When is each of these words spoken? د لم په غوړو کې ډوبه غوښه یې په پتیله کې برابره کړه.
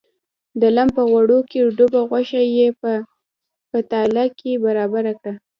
د 0.61 0.63
لم 0.77 0.87
په 0.97 1.01
غوړو 1.09 1.39
کې 1.49 1.59
ډوبه 1.77 2.01
غوښه 2.09 2.41
یې 2.55 2.67
په 2.81 2.91
پتیله 3.71 4.25
کې 4.39 4.51
برابره 4.65 5.13
کړه. 5.19 5.33